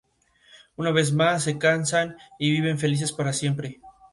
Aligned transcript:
Una 0.77 0.89
vez 0.91 1.13
más, 1.13 1.43
se 1.43 1.59
casan 1.59 2.17
y 2.39 2.49
viven 2.49 2.79
felices 2.79 3.11
para 3.11 3.33
siempre. 3.33 3.79